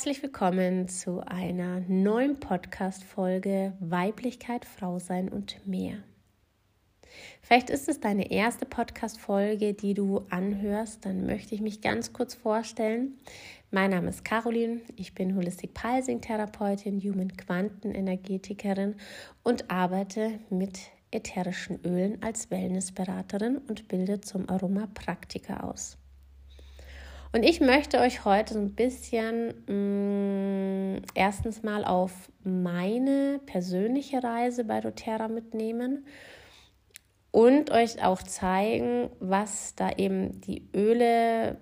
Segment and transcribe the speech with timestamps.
[0.00, 5.98] Herzlich willkommen zu einer neuen Podcast-Folge Weiblichkeit, Frausein und mehr.
[7.42, 11.04] Vielleicht ist es deine erste Podcast-Folge, die du anhörst.
[11.04, 13.18] Dann möchte ich mich ganz kurz vorstellen.
[13.70, 14.80] Mein Name ist Caroline.
[14.96, 18.94] Ich bin Holistic Pulsing Therapeutin, Human Quantenenergetikerin
[19.42, 20.78] und arbeite mit
[21.10, 25.98] ätherischen Ölen als Wellnessberaterin und bilde zum Aromapraktiker aus.
[27.32, 34.22] Und ich möchte euch heute so ein bisschen mh, mm, erstens mal auf meine persönliche
[34.22, 36.06] Reise bei doTERRA mitnehmen
[37.30, 41.58] und euch auch zeigen, was da eben die Öle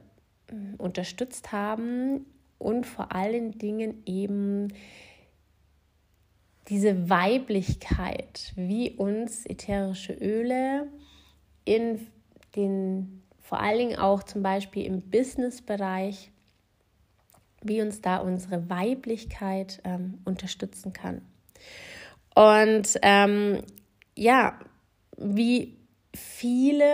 [0.51, 2.25] mm, unterstützt haben
[2.57, 4.69] und vor allen Dingen eben
[6.69, 10.89] diese Weiblichkeit, wie uns ätherische Öle
[11.65, 12.07] in
[12.57, 16.31] den vor allen Dingen auch zum Beispiel im Business-Bereich,
[17.63, 21.23] wie uns da unsere Weiblichkeit ähm, unterstützen kann.
[22.35, 23.63] Und ähm,
[24.15, 24.59] ja,
[25.17, 25.79] wie
[26.15, 26.93] viele,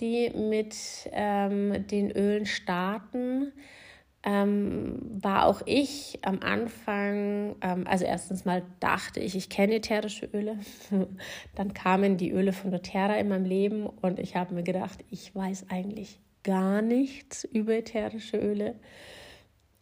[0.00, 0.76] die mit
[1.10, 3.52] ähm, den Ölen starten,
[4.26, 10.26] ähm, war auch ich am Anfang, ähm, also erstens mal dachte ich, ich kenne ätherische
[10.26, 10.58] Öle.
[11.54, 15.32] Dann kamen die Öle von doTERRA in meinem Leben und ich habe mir gedacht, ich
[15.32, 18.74] weiß eigentlich gar nichts über ätherische Öle.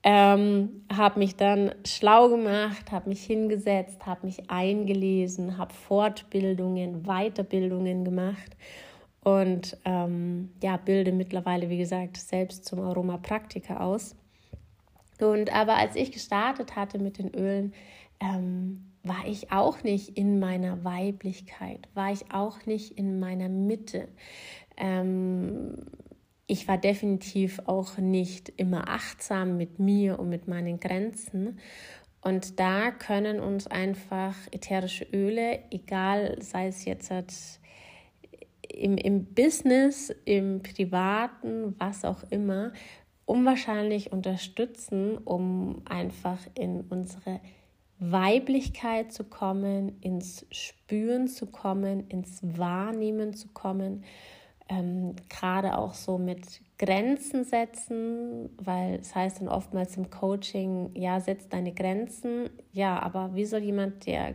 [0.03, 8.05] Ähm, habe mich dann schlau gemacht, habe mich hingesetzt, habe mich eingelesen, habe Fortbildungen, Weiterbildungen
[8.05, 8.55] gemacht
[9.23, 14.15] und ähm, ja, bilde mittlerweile, wie gesagt, selbst zum Aromapraktiker aus.
[15.21, 17.73] Und aber als ich gestartet hatte mit den Ölen,
[18.21, 24.09] ähm, war ich auch nicht in meiner Weiblichkeit, war ich auch nicht in meiner Mitte.
[24.77, 25.77] Ähm,
[26.47, 31.59] ich war definitiv auch nicht immer achtsam mit mir und mit meinen Grenzen.
[32.21, 37.13] Und da können uns einfach ätherische Öle, egal sei es jetzt
[38.69, 42.73] im, im Business, im Privaten, was auch immer,
[43.27, 47.41] unwahrscheinlich unterstützen, um einfach in unsere
[47.99, 54.05] Weiblichkeit zu kommen, ins Spüren zu kommen, ins Wahrnehmen zu kommen.
[54.69, 61.21] Ähm, gerade auch so mit Grenzen setzen, weil es heißt dann oftmals im Coaching, ja,
[61.21, 62.51] setz deine Grenzen.
[62.73, 64.35] Ja, aber wie soll jemand, der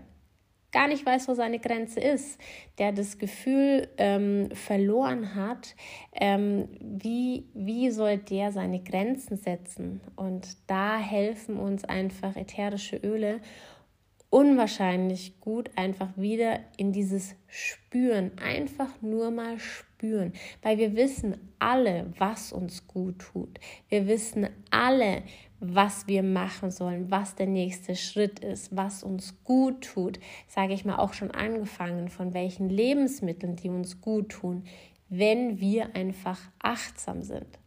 [0.71, 2.39] gar nicht weiß, wo seine Grenze ist,
[2.77, 5.75] der das Gefühl ähm, verloren hat,
[6.13, 10.01] ähm, wie, wie soll der seine Grenzen setzen?
[10.15, 13.41] Und da helfen uns einfach ätherische Öle
[14.29, 22.13] unwahrscheinlich gut einfach wieder in dieses Spüren, einfach nur mal spüren, weil wir wissen alle,
[22.17, 23.59] was uns gut tut.
[23.89, 25.23] Wir wissen alle,
[25.59, 30.85] was wir machen sollen, was der nächste Schritt ist, was uns gut tut, sage ich
[30.85, 34.63] mal auch schon angefangen, von welchen Lebensmitteln, die uns gut tun,
[35.09, 37.59] wenn wir einfach achtsam sind.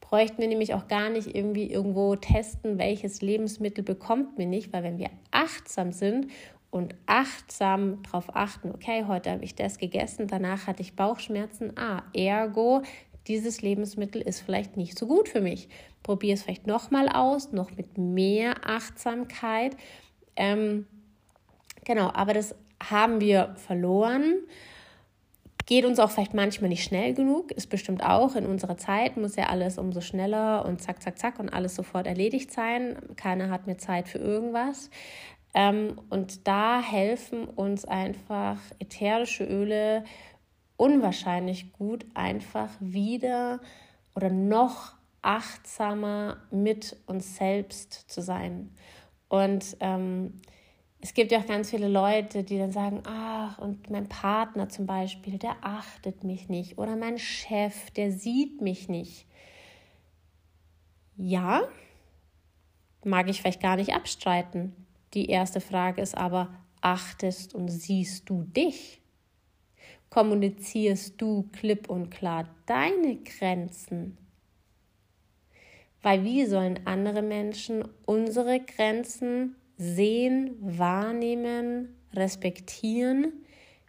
[0.00, 4.84] Bräuchten wir nämlich auch gar nicht irgendwie irgendwo testen, welches Lebensmittel bekommt mir nicht, weil
[4.84, 6.28] wenn wir achtsam sind
[6.70, 12.02] und achtsam darauf achten, okay, heute habe ich das gegessen, danach hatte ich Bauchschmerzen, ah,
[12.12, 12.82] ergo,
[13.28, 15.68] dieses Lebensmittel ist vielleicht nicht so gut für mich.
[16.02, 19.76] Probiere es vielleicht nochmal aus, noch mit mehr Achtsamkeit.
[20.36, 20.86] Ähm,
[21.84, 24.34] genau, aber das haben wir verloren.
[25.66, 28.36] Geht uns auch vielleicht manchmal nicht schnell genug, ist bestimmt auch.
[28.36, 32.06] In unserer Zeit muss ja alles umso schneller und zack, zack, zack und alles sofort
[32.06, 32.96] erledigt sein.
[33.16, 34.90] Keiner hat mehr Zeit für irgendwas.
[35.54, 40.04] Ähm, und da helfen uns einfach ätherische Öle
[40.76, 43.60] unwahrscheinlich gut, einfach wieder
[44.14, 48.70] oder noch achtsamer mit uns selbst zu sein.
[49.28, 50.34] Und ähm,
[51.00, 54.86] es gibt ja auch ganz viele Leute, die dann sagen, ach, und mein Partner zum
[54.86, 56.78] Beispiel, der achtet mich nicht.
[56.78, 59.26] Oder mein Chef, der sieht mich nicht.
[61.16, 61.62] Ja,
[63.04, 64.74] mag ich vielleicht gar nicht abstreiten.
[65.14, 69.00] Die erste Frage ist aber, achtest und siehst du dich?
[70.10, 74.18] Kommunizierst du klipp und klar deine Grenzen?
[76.02, 83.32] Weil wie sollen andere Menschen unsere Grenzen sehen, wahrnehmen, respektieren,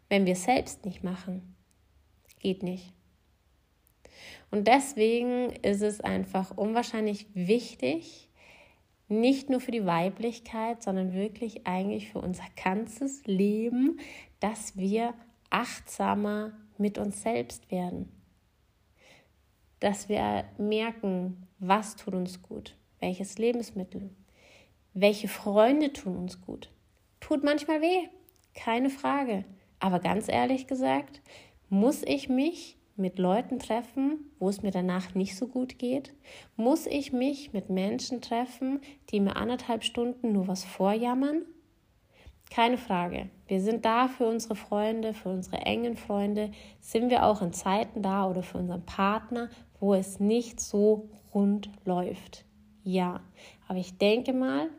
[0.09, 1.55] wenn wir es selbst nicht machen?
[2.39, 2.93] Geht nicht.
[4.49, 8.29] Und deswegen ist es einfach unwahrscheinlich wichtig,
[9.09, 13.99] nicht nur für die Weiblichkeit, sondern wirklich eigentlich für unser ganzes Leben,
[14.39, 15.13] dass wir
[15.49, 18.11] achtsamer mit uns selbst werden.
[19.79, 24.09] Dass wir merken, was tut uns gut, welches Lebensmittel,
[24.99, 26.71] Welche Freunde tun uns gut?
[27.19, 28.07] Tut manchmal weh,
[28.55, 29.45] keine Frage.
[29.79, 31.21] Aber ganz ehrlich gesagt,
[31.69, 36.15] muss ich mich mit Leuten treffen, wo es mir danach nicht so gut geht?
[36.55, 41.43] Muss ich mich mit Menschen treffen, die mir anderthalb Stunden nur was vorjammern?
[42.49, 43.29] Keine Frage.
[43.47, 46.51] Wir sind da für unsere Freunde, für unsere engen Freunde.
[46.79, 49.49] Sind wir auch in Zeiten da oder für unseren Partner,
[49.79, 52.45] wo es nicht so rund läuft?
[52.83, 53.21] Ja.
[53.67, 54.69] Aber ich denke mal,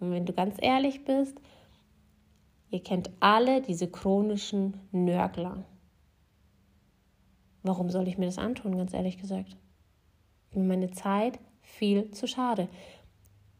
[0.00, 1.40] und wenn du ganz ehrlich bist,
[2.70, 5.64] ihr kennt alle diese chronischen Nörgler.
[7.62, 9.56] Warum soll ich mir das antun, ganz ehrlich gesagt?
[10.54, 12.68] Mir meine Zeit viel zu schade.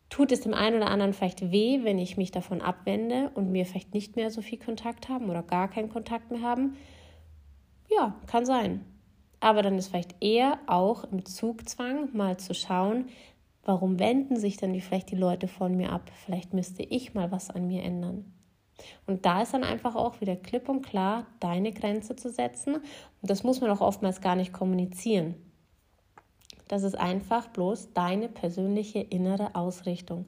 [0.09, 3.67] Tut es dem einen oder anderen vielleicht weh, wenn ich mich davon abwende und wir
[3.67, 6.77] vielleicht nicht mehr so viel Kontakt haben oder gar keinen Kontakt mehr haben?
[7.91, 8.85] Ja, kann sein.
[9.41, 13.07] Aber dann ist vielleicht eher auch im Zugzwang mal zu schauen,
[13.65, 16.11] warum wenden sich dann vielleicht die Leute von mir ab?
[16.25, 18.33] Vielleicht müsste ich mal was an mir ändern.
[19.07, 22.77] Und da ist dann einfach auch wieder klipp und klar, deine Grenze zu setzen.
[22.77, 25.35] Und das muss man auch oftmals gar nicht kommunizieren.
[26.69, 30.27] Das ist einfach bloß deine persönliche innere Ausrichtung.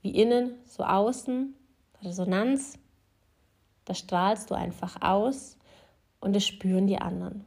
[0.00, 1.54] Wie innen, so außen,
[2.02, 2.78] Resonanz.
[3.84, 5.58] Das strahlst du einfach aus
[6.20, 7.44] und das spüren die anderen.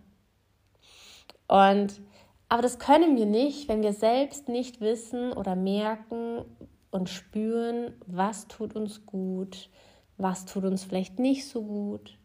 [1.48, 2.02] Und
[2.48, 6.46] aber das können wir nicht, wenn wir selbst nicht wissen oder merken
[6.92, 9.70] und spüren, was tut uns gut,
[10.18, 12.18] was tut uns vielleicht nicht so gut,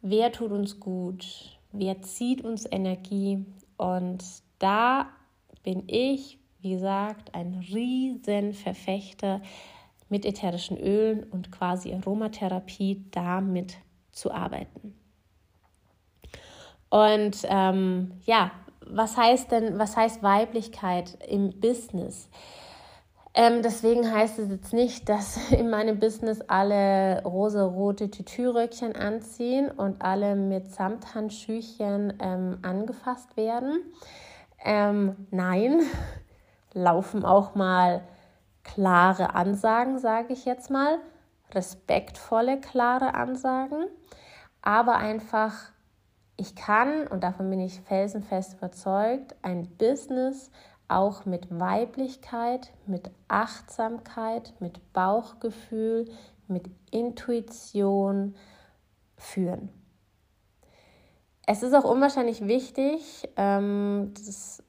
[0.00, 3.44] wer tut uns gut, wer zieht uns Energie.
[3.76, 4.24] Und
[4.62, 5.08] da
[5.62, 9.40] bin ich, wie gesagt, ein riesen Verfechter
[10.08, 13.76] mit ätherischen Ölen und quasi Aromatherapie damit
[14.12, 14.94] zu arbeiten.
[16.90, 18.50] Und ähm, ja,
[18.86, 22.28] was heißt denn, was heißt Weiblichkeit im Business?
[23.34, 30.02] Ähm, deswegen heißt es jetzt nicht, dass in meinem Business alle rosa-rote Tütüröckchen anziehen und
[30.02, 33.80] alle mit Samthandschüchen ähm, angefasst werden.
[34.64, 35.80] Ähm, nein,
[36.72, 38.02] laufen auch mal
[38.62, 40.98] klare Ansagen, sage ich jetzt mal,
[41.52, 43.86] respektvolle, klare Ansagen,
[44.62, 45.54] aber einfach,
[46.36, 50.50] ich kann, und davon bin ich felsenfest überzeugt, ein Business
[50.88, 56.08] auch mit Weiblichkeit, mit Achtsamkeit, mit Bauchgefühl,
[56.48, 58.34] mit Intuition
[59.16, 59.70] führen.
[61.46, 64.62] Es ist auch unwahrscheinlich wichtig, ähm, das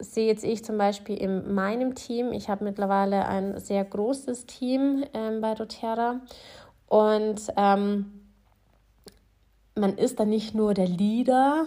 [0.00, 2.32] sehe jetzt ich zum Beispiel in meinem Team.
[2.32, 6.20] Ich habe mittlerweile ein sehr großes Team ähm, bei doTERRA
[6.88, 8.20] und ähm,
[9.76, 11.66] man ist da nicht nur der Leader,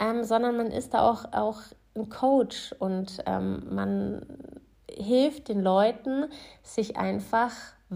[0.00, 1.60] ähm, sondern man ist da auch, auch
[1.94, 4.26] ein Coach und ähm, man
[4.90, 6.26] hilft den Leuten,
[6.62, 7.52] sich einfach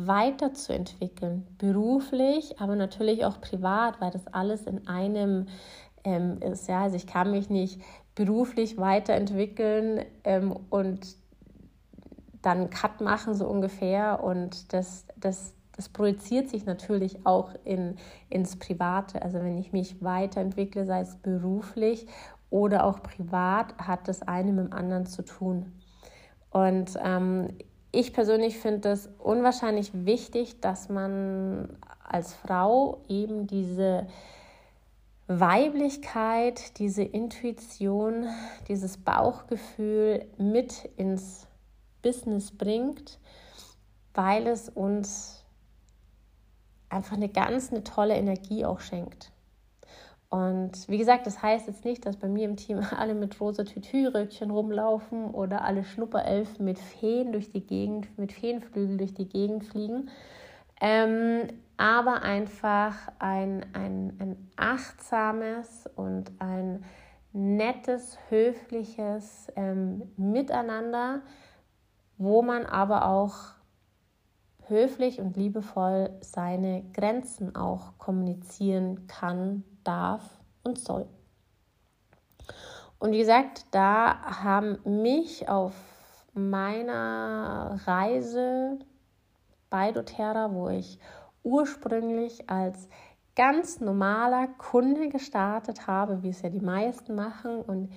[0.06, 5.46] weiterzuentwickeln, beruflich, aber natürlich auch privat, weil das alles in einem
[6.04, 6.68] ähm, ist.
[6.68, 7.80] Ja, also ich kann mich nicht
[8.14, 11.16] beruflich weiterentwickeln ähm, und
[12.42, 14.22] dann Cut machen, so ungefähr.
[14.22, 17.96] Und das, das, das projiziert sich natürlich auch in,
[18.28, 19.22] ins Private.
[19.22, 22.06] Also wenn ich mich weiterentwickle, sei es beruflich
[22.50, 25.72] oder auch privat, hat das eine mit dem anderen zu tun.
[26.50, 27.48] Und ähm,
[27.92, 34.06] ich persönlich finde es unwahrscheinlich wichtig, dass man als Frau eben diese
[35.26, 38.26] Weiblichkeit, diese Intuition,
[38.68, 41.46] dieses Bauchgefühl mit ins
[42.02, 43.18] Business bringt,
[44.14, 45.44] weil es uns
[46.88, 49.30] einfach eine ganz eine tolle Energie auch schenkt.
[50.30, 53.64] Und wie gesagt, das heißt jetzt nicht, dass bei mir im Team alle mit rosa
[53.64, 59.64] Tütüröckchen rumlaufen oder alle Schnupperelfen mit Feen durch die Gegend, mit Feenflügeln durch die Gegend
[59.64, 60.10] fliegen.
[60.80, 66.84] Ähm, aber einfach ein, ein, ein achtsames und ein
[67.32, 71.22] nettes, höfliches ähm, Miteinander,
[72.16, 73.54] wo man aber auch
[74.66, 80.22] höflich und liebevoll seine Grenzen auch kommunizieren kann, darf
[80.62, 81.06] und soll.
[82.98, 85.74] Und wie gesagt, da haben mich auf
[86.34, 88.78] meiner Reise
[89.70, 90.98] bei doTERRA, wo ich
[91.42, 92.88] ursprünglich als
[93.36, 97.90] ganz normaler Kunde gestartet habe, wie es ja die meisten machen und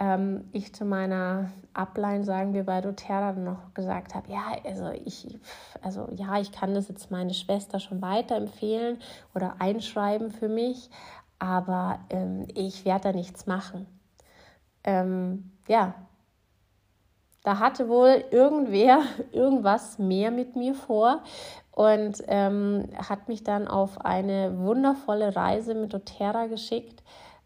[0.00, 5.38] ähm, ich zu meiner Upline, sagen wir bei doTERRA, noch gesagt habe, ja, also ich,
[5.82, 8.98] also ja, ich kann das jetzt meine Schwester schon weiterempfehlen
[9.34, 10.88] oder einschreiben für mich,
[11.40, 13.88] aber ähm, ich werde da nichts machen.
[14.84, 15.94] Ähm, ja,
[17.42, 19.00] da hatte wohl irgendwer
[19.32, 21.22] irgendwas mehr mit mir vor
[21.72, 27.02] und ähm, hat mich dann auf eine wundervolle Reise mit doTERRA geschickt,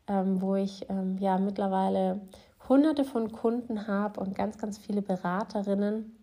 [0.08, 2.20] ähm, wo ich ähm, ja mittlerweile
[2.68, 6.13] hunderte von Kunden habe und ganz, ganz viele Beraterinnen.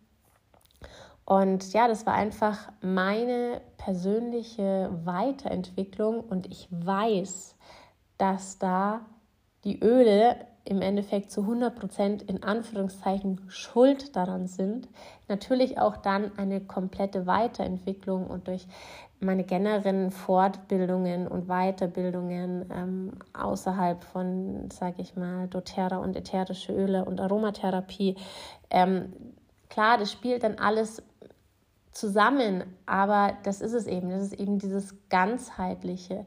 [1.31, 7.55] Und ja, das war einfach meine persönliche Weiterentwicklung und ich weiß,
[8.17, 9.05] dass da
[9.63, 10.35] die Öle
[10.65, 14.89] im Endeffekt zu 100 Prozent in Anführungszeichen schuld daran sind.
[15.29, 18.67] Natürlich auch dann eine komplette Weiterentwicklung und durch
[19.21, 27.05] meine generellen Fortbildungen und Weiterbildungen ähm, außerhalb von, sage ich mal, doTERRA und ätherische Öle
[27.05, 28.17] und Aromatherapie.
[28.69, 29.13] Ähm,
[29.69, 31.01] klar, das spielt dann alles
[31.91, 34.09] zusammen, aber das ist es eben.
[34.09, 36.25] Das ist eben dieses ganzheitliche.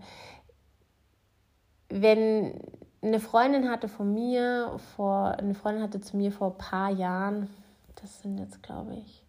[1.89, 2.61] Wenn
[3.03, 7.51] eine Freundin hatte von mir, vor, eine Freundin hatte zu mir vor ein paar Jahren,
[8.01, 9.25] das sind jetzt, glaube ich,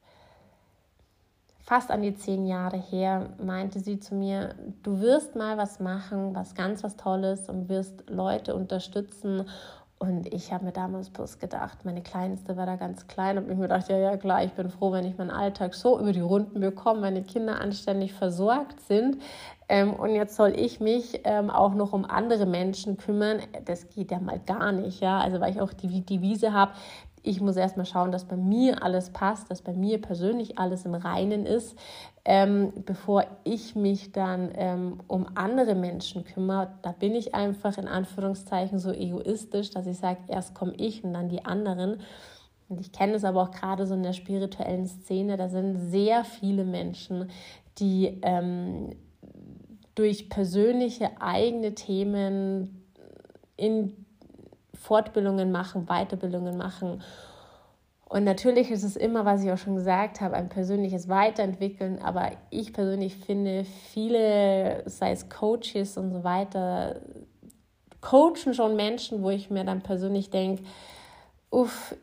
[1.60, 6.36] fast an die zehn Jahre her, meinte sie zu mir, du wirst mal was machen,
[6.36, 9.46] was ganz was Tolles und wirst Leute unterstützen
[9.98, 13.56] und ich habe mir damals bloß gedacht, meine Kleinste war da ganz klein und ich
[13.56, 16.20] mir gedacht, ja, ja, klar, ich bin froh, wenn ich meinen Alltag so über die
[16.20, 19.22] Runden bekomme, meine Kinder anständig versorgt sind.
[19.70, 23.40] Ähm, und jetzt soll ich mich ähm, auch noch um andere Menschen kümmern.
[23.64, 25.20] Das geht ja mal gar nicht, ja.
[25.20, 26.74] Also, weil ich auch die Devise habe,
[27.26, 30.94] ich muss erstmal schauen, dass bei mir alles passt, dass bei mir persönlich alles im
[30.94, 31.78] Reinen ist,
[32.24, 36.74] ähm, bevor ich mich dann ähm, um andere Menschen kümmere.
[36.82, 41.14] Da bin ich einfach in Anführungszeichen so egoistisch, dass ich sage, erst komme ich und
[41.14, 42.02] dann die anderen.
[42.70, 46.24] Und ich kenne es aber auch gerade so in der spirituellen Szene, da sind sehr
[46.24, 47.30] viele Menschen,
[47.78, 48.96] die ähm,
[49.94, 52.86] durch persönliche eigene Themen
[53.58, 54.05] in
[54.86, 57.02] Fortbildungen machen, Weiterbildungen machen.
[58.08, 62.00] Und natürlich ist es immer, was ich auch schon gesagt habe, ein persönliches Weiterentwickeln.
[62.02, 67.02] Aber ich persönlich finde, viele, sei es Coaches und so weiter,
[68.02, 70.64] coachen schon Menschen, wo ich mir dann persönlich denke,
[71.50, 71.96] uff,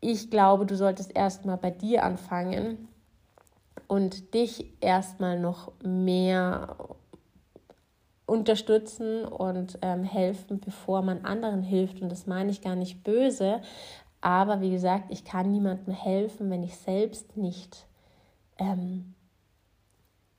[0.00, 2.88] ich glaube, du solltest erstmal bei dir anfangen
[3.88, 6.76] und dich erstmal noch mehr
[8.26, 12.02] unterstützen und ähm, helfen, bevor man anderen hilft.
[12.02, 13.60] Und das meine ich gar nicht böse.
[14.20, 17.86] Aber wie gesagt, ich kann niemandem helfen, wenn ich selbst nicht
[18.58, 19.14] ähm,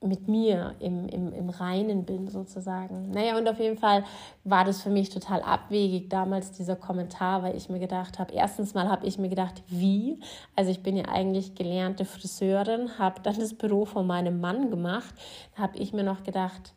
[0.01, 3.09] mit mir im, im, im Reinen bin, sozusagen.
[3.11, 4.03] Naja, und auf jeden Fall
[4.43, 8.75] war das für mich total abwegig damals, dieser Kommentar, weil ich mir gedacht habe, erstens
[8.75, 10.19] mal habe ich mir gedacht, wie?
[10.55, 15.15] Also ich bin ja eigentlich gelernte Friseurin, habe dann das Büro von meinem Mann gemacht,
[15.55, 16.73] habe ich mir noch gedacht,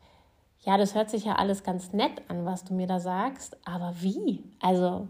[0.63, 3.95] ja, das hört sich ja alles ganz nett an, was du mir da sagst, aber
[4.01, 4.45] wie?
[4.61, 5.09] Also,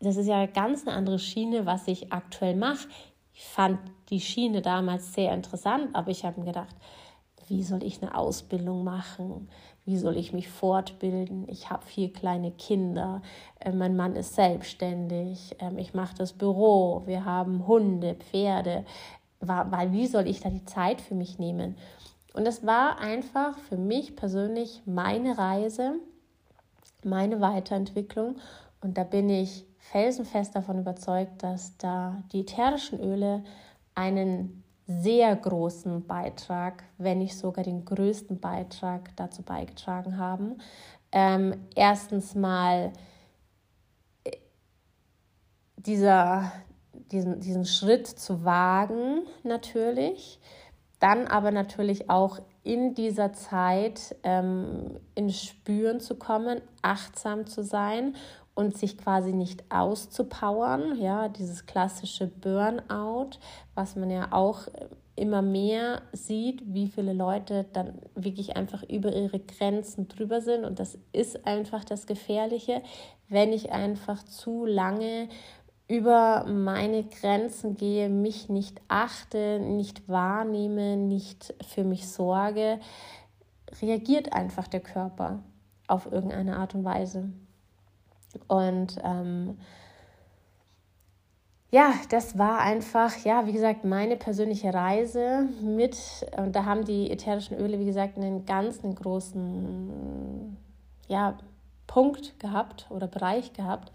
[0.00, 2.88] das ist ja ganz eine andere Schiene, was ich aktuell mache.
[3.32, 3.78] Ich fand
[4.10, 6.74] die Schiene damals sehr interessant, aber ich habe mir gedacht,
[7.46, 9.48] wie soll ich eine Ausbildung machen?
[9.84, 11.48] Wie soll ich mich fortbilden?
[11.48, 13.22] Ich habe vier kleine Kinder,
[13.60, 18.84] äh, mein Mann ist selbstständig, ähm, ich mache das Büro, wir haben Hunde, Pferde.
[19.40, 21.76] Weil wie soll ich da die Zeit für mich nehmen?
[22.38, 25.94] Und es war einfach für mich persönlich meine Reise,
[27.02, 28.36] meine Weiterentwicklung.
[28.80, 33.42] Und da bin ich felsenfest davon überzeugt, dass da die ätherischen Öle
[33.96, 40.58] einen sehr großen Beitrag, wenn nicht sogar den größten Beitrag dazu beigetragen haben.
[41.10, 42.92] Ähm, erstens mal
[44.22, 44.36] äh,
[45.74, 46.52] dieser,
[47.10, 50.38] diesen, diesen Schritt zu wagen, natürlich
[50.98, 58.14] dann aber natürlich auch in dieser Zeit ähm, ins Spüren zu kommen, achtsam zu sein
[58.54, 63.38] und sich quasi nicht auszupowern, ja, dieses klassische Burnout,
[63.74, 64.66] was man ja auch
[65.14, 70.64] immer mehr sieht, wie viele Leute dann wirklich einfach über ihre Grenzen drüber sind.
[70.64, 72.82] Und das ist einfach das Gefährliche,
[73.28, 75.28] wenn ich einfach zu lange
[75.88, 82.78] über meine Grenzen gehe, mich nicht achte, nicht wahrnehme, nicht für mich sorge,
[83.80, 85.42] reagiert einfach der Körper
[85.86, 87.30] auf irgendeine Art und Weise.
[88.46, 89.58] Und ähm,
[91.70, 95.96] ja, das war einfach, ja, wie gesagt, meine persönliche Reise mit,
[96.36, 100.56] und da haben die ätherischen Öle, wie gesagt, einen ganz einen großen,
[101.08, 101.38] ja,
[101.86, 103.90] Punkt gehabt oder Bereich gehabt,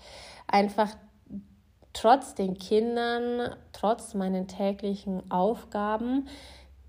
[0.47, 0.89] einfach
[1.93, 6.27] trotz den Kindern, trotz meinen täglichen Aufgaben,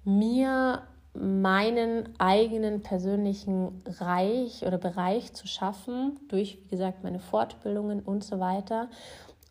[0.04, 0.82] mir
[1.14, 8.40] meinen eigenen persönlichen Reich oder Bereich zu schaffen, durch, wie gesagt, meine Fortbildungen und so
[8.40, 8.88] weiter.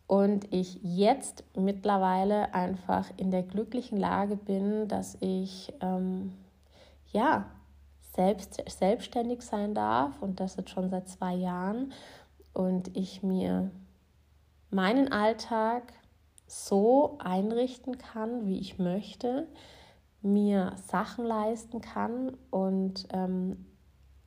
[0.06, 6.34] und ich jetzt mittlerweile einfach in der glücklichen Lage bin, dass ich ähm,
[7.12, 7.46] ja
[8.14, 11.92] selbst, selbstständig sein darf und das jetzt schon seit zwei Jahren
[12.52, 13.70] und ich mir
[14.74, 15.92] meinen Alltag
[16.46, 19.46] so einrichten kann, wie ich möchte,
[20.20, 23.66] mir Sachen leisten kann und ähm,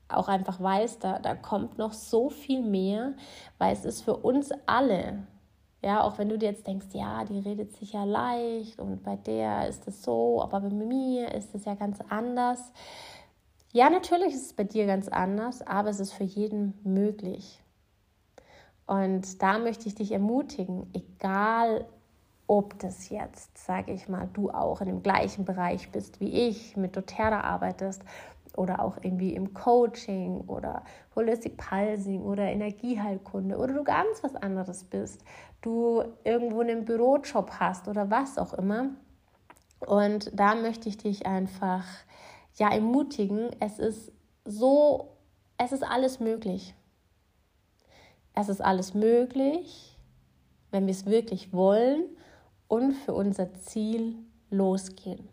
[0.07, 3.13] auch einfach weiß, da, da kommt noch so viel mehr,
[3.57, 5.27] weil es ist für uns alle,
[5.83, 9.15] ja, auch wenn du dir jetzt denkst, ja, die redet sich ja leicht und bei
[9.15, 12.71] der ist es so, aber bei mir ist es ja ganz anders.
[13.73, 17.61] Ja, natürlich ist es bei dir ganz anders, aber es ist für jeden möglich.
[18.87, 21.85] Und da möchte ich dich ermutigen, egal
[22.47, 26.77] ob das jetzt, sage ich mal, du auch in dem gleichen Bereich bist wie ich,
[26.77, 28.01] mit doTERRA arbeitest
[28.55, 30.83] oder auch irgendwie im Coaching oder
[31.15, 35.23] Holistic Pulsing oder Energieheilkunde oder du ganz was anderes bist,
[35.61, 38.91] du irgendwo einen Bürojob hast oder was auch immer.
[39.85, 41.83] Und da möchte ich dich einfach
[42.55, 44.13] ja ermutigen, es ist
[44.45, 45.09] so,
[45.57, 46.73] es ist alles möglich.
[48.39, 49.97] Es ist alles möglich,
[50.69, 52.03] wenn wir es wirklich wollen
[52.67, 54.13] und für unser Ziel
[54.51, 55.27] losgehen.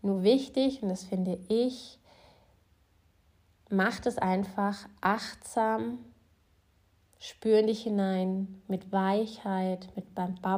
[0.00, 1.98] Nur wichtig, und das finde ich,
[3.70, 5.98] macht es einfach achtsam,
[7.18, 10.06] spür in dich hinein mit Weichheit, mit,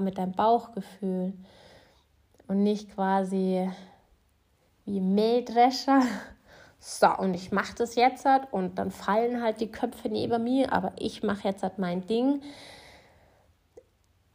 [0.02, 1.32] mit deinem Bauchgefühl
[2.46, 3.70] und nicht quasi
[4.84, 6.02] wie Mähdrescher.
[6.88, 10.72] So, und ich mache das jetzt halt und dann fallen halt die Köpfe neben mir,
[10.72, 12.40] aber ich mache jetzt halt mein Ding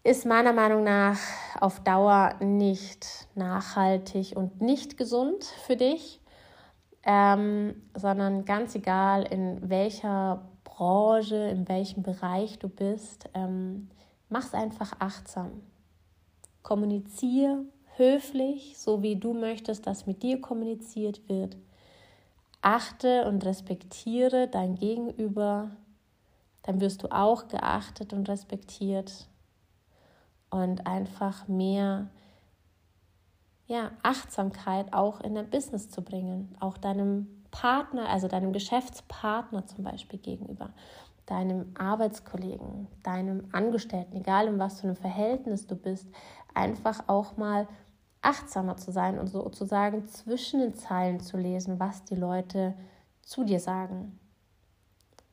[0.04, 1.18] ist meiner Meinung nach
[1.62, 6.20] auf Dauer nicht nachhaltig und nicht gesund für dich,
[7.04, 13.90] ähm, sondern ganz egal, in welcher Branche, in welchem Bereich du bist, ähm,
[14.28, 15.62] mach einfach achtsam.
[16.64, 17.64] Kommuniziere
[17.96, 21.56] höflich, so wie du möchtest, dass mit dir kommuniziert wird.
[22.62, 25.72] Achte und respektiere dein Gegenüber,
[26.64, 29.28] dann wirst du auch geachtet und respektiert.
[30.50, 32.10] Und einfach mehr
[33.68, 39.86] ja, Achtsamkeit auch in dein Business zu bringen, auch deinem Partner, also deinem Geschäftspartner zum
[39.86, 40.72] Beispiel gegenüber,
[41.26, 46.10] deinem Arbeitskollegen, deinem Angestellten, egal in was für einem Verhältnis du bist,
[46.54, 47.68] einfach auch mal
[48.22, 52.76] achtsamer zu sein und sozusagen zwischen den Zeilen zu lesen, was die Leute
[53.22, 54.20] zu dir sagen.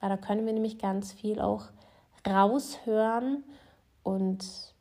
[0.01, 1.64] Weil da können wir nämlich ganz viel auch
[2.27, 3.44] raushören
[4.03, 4.74] und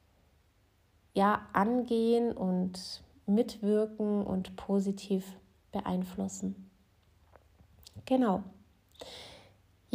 [1.13, 5.25] ja, angehen und mitwirken und positiv
[5.71, 6.69] beeinflussen.
[8.05, 8.43] Genau.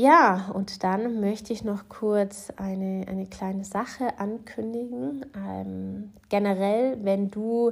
[0.03, 5.25] Ja, und dann möchte ich noch kurz eine, eine kleine Sache ankündigen.
[5.37, 7.71] Ähm, generell, wenn du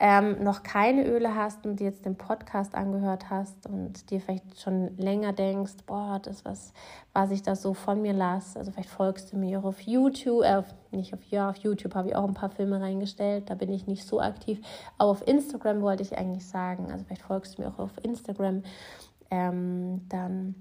[0.00, 4.96] ähm, noch keine Öle hast und jetzt den Podcast angehört hast und dir vielleicht schon
[4.96, 6.72] länger denkst, boah, das was,
[7.12, 10.44] was ich da so von mir lasse, also vielleicht folgst du mir auch auf YouTube,
[10.44, 10.62] äh,
[10.92, 13.86] nicht auf, ja, auf YouTube habe ich auch ein paar Filme reingestellt, da bin ich
[13.86, 14.62] nicht so aktiv,
[14.96, 18.62] aber auf Instagram wollte ich eigentlich sagen, also vielleicht folgst du mir auch auf Instagram,
[19.30, 20.54] ähm, dann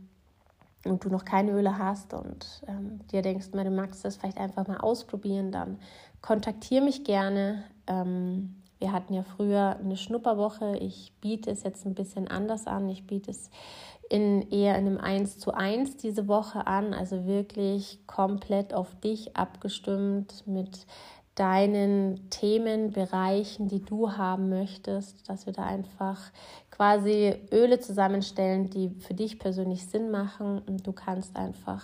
[0.86, 4.68] und du noch keine Öle hast und ähm, dir denkst, du magst das vielleicht einfach
[4.68, 5.80] mal ausprobieren, dann
[6.22, 7.64] kontaktiere mich gerne.
[7.88, 10.78] Ähm, wir hatten ja früher eine Schnupperwoche.
[10.78, 12.90] Ich biete es jetzt ein bisschen anders an.
[12.90, 13.50] Ich biete es
[14.10, 19.36] in eher in einem 1 zu 1 diese Woche an, also wirklich komplett auf dich
[19.36, 20.86] abgestimmt mit
[21.36, 26.32] deinen Themenbereichen, die du haben möchtest, dass wir da einfach
[26.72, 31.84] quasi Öle zusammenstellen, die für dich persönlich Sinn machen und du kannst einfach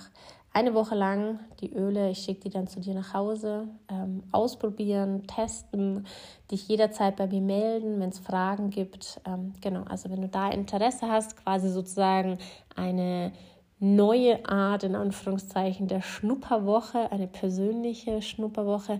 [0.53, 5.25] eine Woche lang die Öle, ich schicke die dann zu dir nach Hause, ähm, ausprobieren,
[5.27, 6.05] testen,
[6.49, 9.21] dich jederzeit bei mir melden, wenn es Fragen gibt.
[9.25, 12.37] Ähm, genau, also wenn du da Interesse hast, quasi sozusagen
[12.75, 13.31] eine
[13.79, 18.99] neue Art in Anführungszeichen der Schnupperwoche, eine persönliche Schnupperwoche,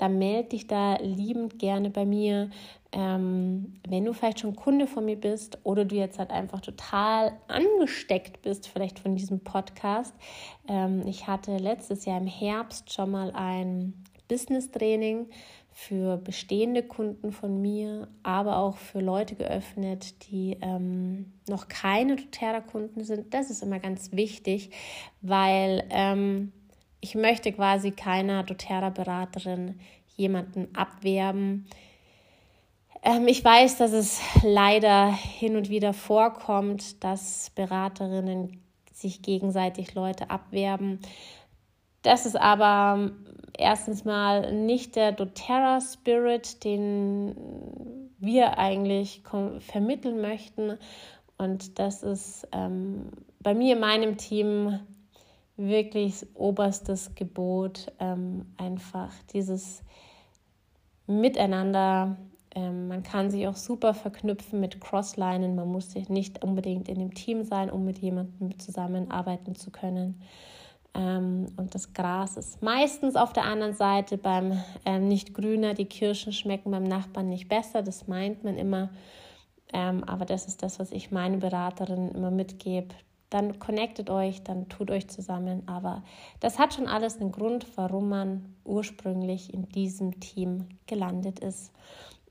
[0.00, 2.48] dann melde dich da liebend gerne bei mir.
[2.90, 7.32] Ähm, wenn du vielleicht schon Kunde von mir bist oder du jetzt halt einfach total
[7.48, 10.14] angesteckt bist, vielleicht von diesem Podcast.
[10.66, 13.92] Ähm, ich hatte letztes Jahr im Herbst schon mal ein
[14.28, 15.26] Business-Training
[15.70, 23.04] für bestehende Kunden von mir, aber auch für Leute geöffnet, die ähm, noch keine doTERRA-Kunden
[23.04, 23.34] sind.
[23.34, 24.70] Das ist immer ganz wichtig,
[25.20, 26.52] weil ähm,
[27.00, 29.80] ich möchte quasi keiner doTERRA-Beraterin
[30.16, 31.66] jemanden abwerben.
[33.02, 38.60] Ähm, ich weiß, dass es leider hin und wieder vorkommt, dass Beraterinnen
[38.92, 41.00] sich gegenseitig Leute abwerben.
[42.02, 43.10] Das ist aber
[43.56, 47.34] erstens mal nicht der doTERRA Spirit, den
[48.18, 49.22] wir eigentlich
[49.60, 50.78] vermitteln möchten.
[51.38, 53.10] Und das ist ähm,
[53.40, 54.80] bei mir in meinem Team
[55.60, 59.82] wirklich oberstes Gebot, ähm, einfach dieses
[61.06, 62.16] Miteinander.
[62.54, 65.54] Ähm, man kann sich auch super verknüpfen mit Crosslinen.
[65.54, 70.20] Man muss sich nicht unbedingt in dem Team sein, um mit jemandem zusammenarbeiten zu können.
[70.94, 75.74] Ähm, und das Gras ist meistens auf der anderen Seite beim ähm, nicht grüner.
[75.74, 77.82] Die Kirschen schmecken beim Nachbarn nicht besser.
[77.82, 78.90] Das meint man immer.
[79.72, 82.88] Ähm, aber das ist das, was ich meine Beraterin immer mitgebe
[83.30, 85.62] dann connectet euch, dann tut euch zusammen.
[85.66, 86.02] Aber
[86.40, 91.72] das hat schon alles einen Grund, warum man ursprünglich in diesem Team gelandet ist.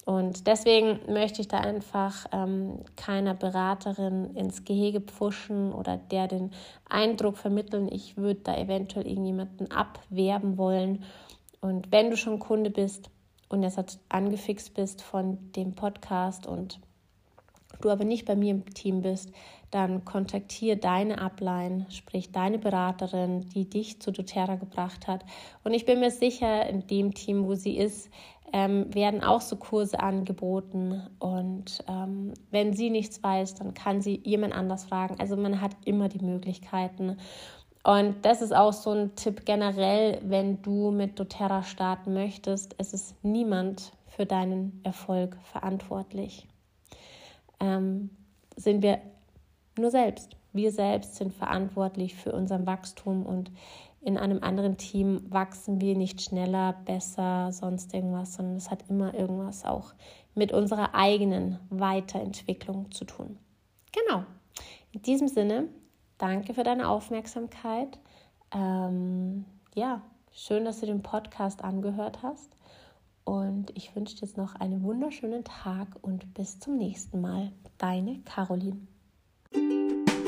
[0.06, 6.52] Und deswegen möchte ich da einfach ähm, keiner Beraterin ins Gehege pfuschen oder der den
[6.90, 11.04] Eindruck vermitteln, ich würde da eventuell irgendjemanden abwerben wollen.
[11.62, 13.12] Und wenn du schon Kunde bist
[13.50, 16.80] und jetzt angefixt bist von dem Podcast und
[17.82, 19.32] du aber nicht bei mir im Team bist,
[19.72, 25.24] dann kontaktiere deine Upline, sprich deine Beraterin, die dich zu doTERRA gebracht hat.
[25.64, 28.10] Und ich bin mir sicher, in dem Team, wo sie ist,
[28.52, 31.08] ähm, werden auch so Kurse angeboten.
[31.20, 35.16] Und ähm, wenn sie nichts weiß, dann kann sie jemand anders fragen.
[35.20, 37.18] Also man hat immer die Möglichkeiten.
[37.84, 42.76] Und das ist auch so ein Tipp generell, wenn du mit doTERRA starten möchtest.
[42.78, 46.48] Es ist niemand für deinen Erfolg verantwortlich.
[47.60, 48.10] Ähm,
[48.56, 49.00] sind wir
[49.80, 50.36] nur selbst.
[50.54, 53.52] Wir selbst sind verantwortlich für unser Wachstum und
[54.02, 59.14] in einem anderen Team wachsen wir nicht schneller, besser, sonst irgendwas, sondern es hat immer
[59.14, 59.94] irgendwas auch
[60.36, 63.38] mit unserer eigenen Weiterentwicklung zu tun.
[63.92, 64.24] Genau.
[64.92, 65.68] In diesem Sinne,
[66.18, 68.00] danke für deine Aufmerksamkeit.
[68.54, 72.56] Ähm, ja, schön, dass du den Podcast angehört hast.
[73.26, 77.52] Und ich wünsche dir jetzt noch einen wunderschönen Tag und bis zum nächsten Mal.
[77.78, 78.88] Deine Caroline.
[79.52, 80.19] Música